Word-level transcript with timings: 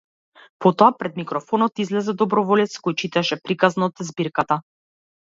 Потоа 0.65 0.87
пред 1.01 1.19
микрофонот 1.21 1.83
излезе 1.85 2.17
доброволец 2.23 2.73
кој 2.89 2.99
читаше 3.05 3.41
приказна 3.47 3.93
од 3.93 4.07
збирката. 4.13 4.63